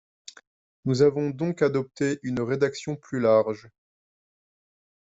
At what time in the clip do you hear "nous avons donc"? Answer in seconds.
0.85-1.61